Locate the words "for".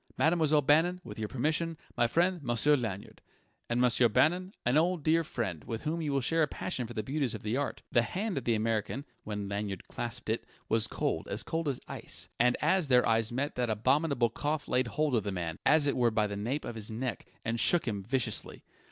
6.87-6.95